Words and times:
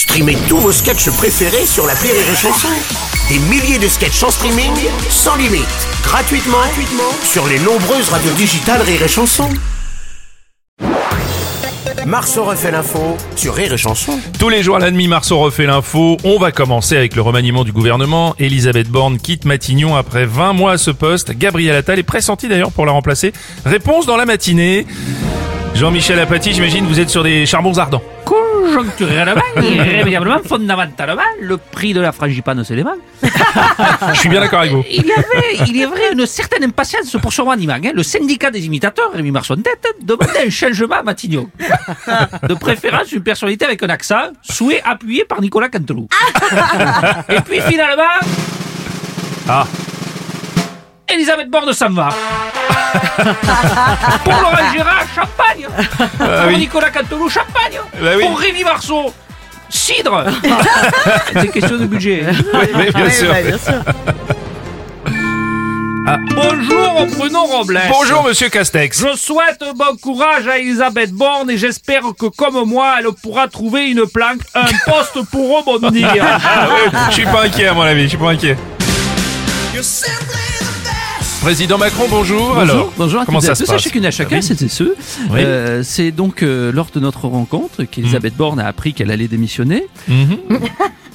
Streamez 0.00 0.38
tous 0.48 0.56
vos 0.56 0.72
sketchs 0.72 1.10
préférés 1.10 1.66
sur 1.66 1.86
la 1.86 1.92
Rire 1.92 2.14
et 2.14 2.34
Chanson. 2.34 2.68
Des 3.28 3.38
milliers 3.38 3.78
de 3.78 3.86
sketchs 3.86 4.22
en 4.22 4.30
streaming, 4.30 4.72
sans 5.10 5.36
limite, 5.36 5.66
gratuitement, 6.02 6.56
gratuitement 6.56 7.12
sur 7.22 7.46
les 7.46 7.58
nombreuses 7.58 8.08
radios 8.08 8.32
digitales 8.32 8.80
Rire 8.80 9.02
et 9.02 9.08
Chanson. 9.08 9.46
Marceau 12.06 12.44
refait 12.44 12.70
l'info 12.70 13.18
sur 13.36 13.54
Rire 13.54 13.74
et 13.74 13.76
Chanson. 13.76 14.18
Tous 14.38 14.48
les 14.48 14.62
jours 14.62 14.76
à 14.76 14.78
la 14.78 14.90
demi, 14.90 15.06
Marceau 15.06 15.38
refait 15.38 15.66
l'info. 15.66 16.16
On 16.24 16.38
va 16.38 16.50
commencer 16.50 16.96
avec 16.96 17.14
le 17.14 17.20
remaniement 17.20 17.64
du 17.64 17.72
gouvernement. 17.72 18.34
Elisabeth 18.38 18.88
Borne 18.88 19.18
quitte 19.18 19.44
Matignon 19.44 19.96
après 19.96 20.24
20 20.24 20.54
mois 20.54 20.72
à 20.72 20.78
ce 20.78 20.90
poste. 20.90 21.32
Gabriel 21.36 21.76
Attal 21.76 21.98
est 21.98 22.04
pressenti 22.04 22.48
d'ailleurs 22.48 22.72
pour 22.72 22.86
la 22.86 22.92
remplacer. 22.92 23.34
Réponse 23.66 24.06
dans 24.06 24.16
la 24.16 24.24
matinée. 24.24 24.86
Jean-Michel 25.74 26.18
Apathy, 26.18 26.54
j'imagine 26.54 26.86
vous 26.86 27.00
êtes 27.00 27.10
sur 27.10 27.22
des 27.22 27.44
charbons 27.44 27.76
ardents. 27.76 28.02
Conjoncturellement, 28.60 29.40
irrémédiablement, 29.62 30.38
fondamentalement, 30.46 31.22
le 31.40 31.56
prix 31.56 31.92
de 31.94 32.00
la 32.00 32.12
frangipane 32.12 32.62
s'élève. 32.64 32.86
Je 33.22 34.18
suis 34.18 34.28
bien 34.28 34.40
d'accord 34.40 34.60
avec 34.60 34.72
vous. 34.72 34.84
Il 34.90 35.06
y 35.06 35.12
avait, 35.12 35.56
il 35.66 35.80
est 35.80 35.86
vrai, 35.86 36.12
une 36.12 36.26
certaine 36.26 36.64
impatience 36.64 37.16
pour 37.20 37.32
son 37.32 37.44
remaniement. 37.44 37.74
hein. 37.74 37.92
Le 37.94 38.02
syndicat 38.02 38.50
des 38.50 38.64
imitateurs, 38.66 39.10
Rémi 39.14 39.30
Marson 39.30 39.56
tête, 39.56 39.86
demandait 40.02 40.46
un 40.46 40.50
changement 40.50 40.96
à 40.96 41.02
Matignon. 41.02 41.48
De 42.48 42.54
préférence, 42.54 43.12
une 43.12 43.22
personnalité 43.22 43.64
avec 43.64 43.82
un 43.82 43.88
accent, 43.88 44.30
souhait 44.42 44.82
appuyé 44.84 45.24
par 45.24 45.40
Nicolas 45.40 45.68
Canteloup. 45.68 46.08
Et 47.28 47.40
puis 47.40 47.60
finalement, 47.62 48.02
Ah, 49.48 49.66
Elisabeth 51.08 51.50
Borne 51.50 51.72
s'en 51.72 51.90
va. 51.90 52.10
pour 54.24 54.32
Laurent 54.32 54.72
Gérard, 54.72 55.04
champagne. 55.70 56.08
pour 56.18 56.46
oui. 56.48 56.58
Nicolas 56.58 56.90
Canteloup, 56.90 57.28
champagne. 57.28 57.80
Bah 58.00 58.10
oui. 58.16 58.24
Pour 58.24 58.38
Rémi 58.38 58.64
Marceau, 58.64 59.12
cidre. 59.68 60.24
C'est 61.32 61.48
question 61.48 61.76
de 61.78 61.86
budget. 61.86 62.24
oui, 62.54 62.66
oui, 62.74 62.90
bien 62.94 63.10
sûr. 63.10 63.34
Bonjour 66.34 67.06
Bruno 67.16 67.44
Robles. 67.44 67.80
Bonjour 67.88 68.24
Monsieur 68.24 68.48
Castex. 68.48 69.00
Je 69.00 69.16
souhaite 69.16 69.62
bon 69.76 69.96
courage 70.02 70.48
à 70.48 70.58
Elisabeth 70.58 71.12
Borne 71.12 71.50
et 71.50 71.58
j'espère 71.58 72.02
que 72.18 72.26
comme 72.26 72.68
moi, 72.68 72.96
elle 72.98 73.06
pourra 73.22 73.48
trouver 73.48 73.90
une 73.90 74.06
planque, 74.06 74.40
un 74.54 74.66
poste 74.90 75.20
pour 75.30 75.64
rebondir. 75.64 76.08
Ah 76.42 76.68
oui, 76.70 76.98
je 77.08 77.14
suis 77.14 77.24
pas 77.24 77.44
inquiet 77.44 77.66
à 77.68 77.74
mon 77.74 77.82
avis, 77.82 78.04
je 78.04 78.08
suis 78.08 78.18
pas 78.18 78.30
inquiet. 78.30 78.56
Président 81.40 81.78
Macron, 81.78 82.04
bonjour. 82.10 82.58
Alors, 82.58 82.92
bonjour 82.98 83.22
à 83.22 83.24
comment 83.24 83.40
ça 83.40 83.52
à 83.52 83.54
se 83.54 83.64
tous, 83.64 83.70
passe 83.72 83.82
chacune 83.82 84.04
à 84.04 84.10
chacun, 84.10 84.36
Ah 84.36 84.40
oui. 84.40 84.46
c'était 84.46 84.68
ceux. 84.68 84.94
Oui. 85.30 85.40
Euh, 85.42 85.82
c'est 85.82 86.10
donc 86.10 86.42
euh, 86.42 86.70
lors 86.70 86.88
de 86.94 87.00
notre 87.00 87.28
rencontre 87.28 87.84
qu'Elisabeth 87.84 88.36
Borne 88.36 88.60
a 88.60 88.66
appris 88.66 88.92
qu'elle 88.92 89.10
allait 89.10 89.28
démissionner. 89.28 89.86
Mhm. 90.08 90.36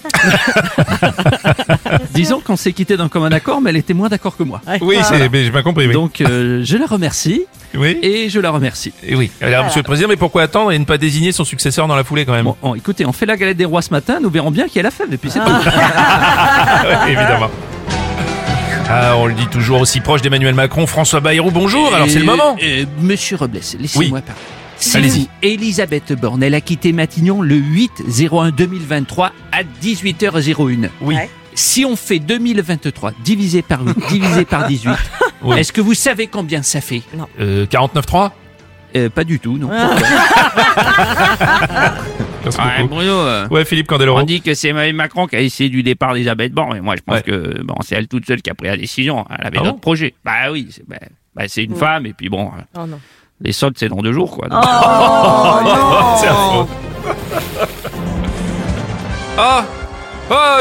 Disons 2.14 2.40
qu'on 2.40 2.56
s'est 2.56 2.74
quitté 2.74 2.96
d'un 2.98 3.10
commun 3.10 3.32
accord, 3.32 3.62
mais 3.62 3.70
elle 3.72 3.78
était 3.78 3.94
moins 3.94 4.10
d'accord 4.10 4.38
que 4.38 4.44
moi. 4.44 4.62
Oui, 4.82 4.98
c'est, 5.04 5.30
mais 5.30 5.46
j'ai 5.46 5.52
pas 5.52 5.64
compris. 5.64 5.88
Oui. 5.88 5.94
Donc 5.94 6.22
euh, 6.22 6.62
je 6.64 6.78
la 6.78 6.86
remercie 6.86 7.44
oui. 7.76 7.98
et 8.02 8.30
je 8.30 8.40
la 8.40 8.52
remercie. 8.52 8.94
Et 9.04 9.16
oui. 9.16 9.32
Alors, 9.42 9.66
Monsieur 9.66 9.82
le 9.82 9.86
Président, 9.86 10.08
mais 10.08 10.16
pourquoi 10.16 10.44
attendre 10.44 10.72
et 10.72 10.80
ne 10.80 10.86
pas 10.86 10.98
désigner 10.98 11.32
son 11.32 11.44
successeur 11.44 11.88
dans 11.88 11.96
la 11.96 12.04
foulée 12.04 12.26
quand 12.26 12.34
même 12.34 12.46
Bon, 12.46 12.56
on- 12.62 12.76
écoutez, 12.76 13.06
on 13.06 13.12
fait 13.12 13.26
la 13.26 13.36
galette 13.38 13.58
des 13.58 13.66
rois 13.66 13.82
ce 13.82 13.90
matin, 13.92 14.20
nous 14.22 14.30
verrons 14.30 14.52
bien 14.52 14.68
qui 14.68 14.80
a 14.80 14.84
la 14.84 14.92
fève 14.92 15.12
et 15.14 15.18
puis 15.18 15.30
c'est 15.32 15.40
tout. 15.40 15.46
Ouais, 16.86 17.08
évidemment. 17.08 17.50
Ah, 18.88 19.16
on 19.18 19.26
le 19.26 19.34
dit 19.34 19.48
toujours 19.48 19.82
aussi 19.82 20.00
proche 20.00 20.22
d'Emmanuel 20.22 20.54
Macron, 20.54 20.86
François 20.88 21.20
Bayrou, 21.20 21.50
bonjour, 21.52 21.94
alors 21.94 22.08
c'est 22.10 22.20
le 22.20 22.26
moment. 22.26 22.56
et 22.60 22.86
Monsieur 23.02 23.36
Robles, 23.38 23.58
laissez-moi 23.80 24.04
Oui. 24.04 24.10
parler. 24.12 24.26
C'est 24.78 24.98
Allez-y. 24.98 25.22
vous, 25.22 25.28
Elisabeth 25.42 26.14
Borne, 26.14 26.44
elle 26.44 26.54
a 26.54 26.62
quitté 26.62 26.92
Matignon 26.94 27.42
le 27.42 27.56
8-01-2023 27.56 29.32
à 29.52 29.64
18h01. 29.82 30.90
Oui. 31.02 31.16
Si 31.54 31.86
on 31.86 31.96
fait 31.96 32.20
2023 32.20 33.14
divisé 33.24 33.62
par 33.62 33.82
8, 33.86 33.96
divisé 34.10 34.44
par 34.46 34.68
18, 34.68 34.92
Oui. 35.44 35.58
est-ce 35.58 35.72
que 35.72 35.80
vous 35.82 35.94
savez 35.94 36.28
combien 36.28 36.62
ça 36.62 36.82
fait? 36.82 37.02
Euh, 37.40 37.66
49-3 37.66 38.32
Euh, 38.98 39.10
Pas 39.10 39.24
du 39.24 39.40
tout, 39.40 39.58
non. 39.58 39.70
Merci 42.46 42.60
Ouais, 42.62 42.82
beaucoup. 42.84 42.96
Bruno, 42.96 43.12
euh, 43.12 43.48
Ouais, 43.50 43.66
Philippe 43.66 43.88
Candeloro. 43.88 44.20
on 44.20 44.24
dit 44.24 44.42
que 44.42 44.54
c'est 44.54 44.70
Emmanuel 44.70 44.96
Macron 44.96 45.28
qui 45.28 45.36
a 45.36 45.42
essayé 45.42 45.70
du 45.70 45.84
départ 45.84 46.14
d'Elisabeth 46.14 46.54
Borne, 46.54 46.74
mais 46.76 46.82
moi 46.82 46.96
je 46.96 47.02
pense 47.02 47.16
Ouais. 47.18 47.22
que 47.24 47.62
bon, 47.64 47.76
c'est 47.82 47.96
elle 47.96 48.08
toute 48.08 48.26
seule 48.26 48.42
qui 48.42 48.50
a 48.50 48.54
pris 48.56 48.68
la 48.68 48.78
décision. 48.78 49.26
Elle 49.30 49.48
avait 49.48 49.58
Ah 49.60 49.64
d'autres 49.64 49.74
bon 49.76 49.80
projets. 49.80 50.14
Bah 50.24 50.52
oui, 50.52 50.68
c'est 50.72 50.88
bah, 50.88 50.98
bah, 51.36 51.44
c'est 51.48 51.64
une 51.64 51.76
femme 51.76 52.06
et 52.06 52.14
puis 52.14 52.30
bon, 52.30 52.48
euh, 52.48 52.62
Oh 52.82 52.86
non. 52.88 53.00
les 53.42 53.52
soldes 53.52 53.76
c'est 53.78 53.90
dans 53.90 54.02
deux 54.02 54.14
jours 54.14 54.38
quoi. 54.38 54.48
Donc, 54.48 54.64
C'est 56.20 56.28
affreux. 56.28 56.68
Ah 59.38 59.66
Oh, 59.68 59.85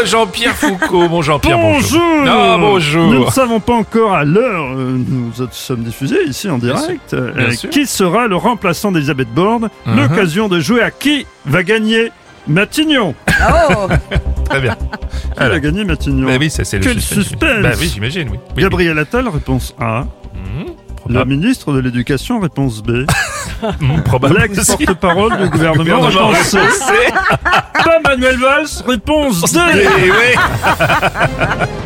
Jean-Pierre 0.05 0.55
Foucault. 0.55 1.09
Bon, 1.09 1.23
Jean-Pierre, 1.23 1.59
bonjour. 1.59 2.01
Bonjour 2.01 2.25
Ah, 2.27 2.57
bonjour. 2.59 3.13
Nous 3.13 3.25
ne 3.25 3.31
savons 3.31 3.61
pas 3.61 3.75
encore 3.75 4.15
à 4.15 4.25
l'heure, 4.25 4.65
euh, 4.77 4.97
nous 5.09 5.33
sommes 5.53 5.83
diffusés 5.83 6.25
ici 6.27 6.49
en 6.51 6.59
Bien 6.59 6.75
direct, 6.75 7.15
euh, 7.15 7.33
bien 7.33 7.51
sûr. 7.53 7.71
qui 7.71 7.87
sera 7.87 8.27
le 8.27 8.37
remplaçant 8.37 8.93
d'Elisabeth 8.93 9.29
Borne, 9.33 9.71
Mhm. 9.87 9.97
l'occasion 9.97 10.49
de 10.49 10.61
jouer 10.61 10.83
à 10.83 10.91
qui 10.91 11.27
va 11.47 11.63
gagner 11.63 12.13
Matignon. 12.47 13.15
Oh 13.29 13.89
Très 14.45 14.61
bien. 14.61 14.75
Qui 14.75 15.39
Alors. 15.39 15.53
va 15.55 15.61
gagner 15.61 15.85
Matignon 15.85 16.27
Bah 16.27 16.37
oui, 16.39 16.51
ça 16.51 16.65
c'est 16.65 16.79
le 16.79 16.85
Quel 16.85 17.01
suspense 17.01 17.63
Bah 17.63 17.71
oui, 17.81 17.91
j'imagine, 17.93 18.29
oui. 18.31 18.39
oui 18.57 18.63
Gabriel 18.63 18.99
Attal, 18.99 19.29
réponse 19.29 19.75
A. 19.81 20.05
oui. 20.35 20.41
Mhm, 20.41 20.67
Le 20.67 20.75
probable. 20.97 21.31
ministre 21.31 21.73
de 21.73 21.79
l'Éducation, 21.81 22.41
réponse 22.41 22.83
B. 22.83 23.07
Mhm, 23.81 24.03
probable 24.03 24.35
aussi. 24.37 24.43
L'ex-porte-parole 24.43 25.37
du 25.39 25.49
gouvernement, 25.51 26.11
C. 26.43 26.59
français. 26.59 27.13
Pas 27.85 28.01
Manuel 28.09 28.39
Valls, 28.39 28.67
réponse 28.87 29.53
D. 29.53 29.61